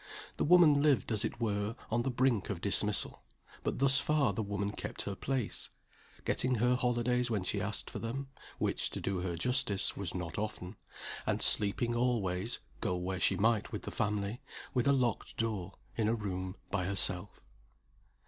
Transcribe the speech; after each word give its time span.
The 0.37 0.43
woman 0.43 0.81
lived, 0.81 1.11
as 1.11 1.23
it 1.23 1.39
were, 1.39 1.75
on 1.91 2.01
the 2.01 2.09
brink 2.09 2.49
of 2.49 2.59
dismissal 2.59 3.21
but 3.63 3.77
thus 3.77 3.99
far 3.99 4.33
the 4.33 4.41
woman 4.41 4.71
kept 4.71 5.03
her 5.03 5.13
place 5.13 5.69
getting 6.25 6.55
her 6.55 6.73
holidays 6.73 7.29
when 7.29 7.43
she 7.43 7.61
asked 7.61 7.87
for 7.87 7.99
them 7.99 8.27
(which, 8.57 8.89
to 8.89 8.99
do 8.99 9.19
her 9.19 9.35
justice, 9.37 9.95
was 9.95 10.15
not 10.15 10.39
often) 10.39 10.75
and 11.27 11.39
sleeping 11.43 11.95
always 11.95 12.61
(go 12.79 12.95
where 12.95 13.19
she 13.19 13.35
might 13.37 13.71
with 13.71 13.83
the 13.83 13.91
family) 13.91 14.41
with 14.73 14.87
a 14.87 14.91
locked 14.91 15.37
door, 15.37 15.73
in 15.95 16.07
a 16.07 16.15
room 16.15 16.55
by 16.71 16.85
herself. 16.85 17.39